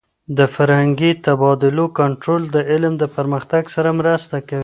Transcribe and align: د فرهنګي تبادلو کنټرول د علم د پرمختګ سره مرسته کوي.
د 0.37 0.39
فرهنګي 0.55 1.11
تبادلو 1.25 1.85
کنټرول 1.99 2.41
د 2.55 2.57
علم 2.71 2.93
د 2.99 3.03
پرمختګ 3.15 3.63
سره 3.75 3.89
مرسته 3.99 4.35
کوي. 4.49 4.59